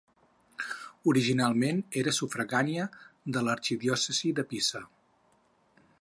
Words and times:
Originalment 1.11 1.83
era 2.03 2.13
sufragània 2.21 2.87
de 3.37 3.47
l'arxidiòcesi 3.49 4.37
de 4.41 4.47
Pisa. 4.55 4.83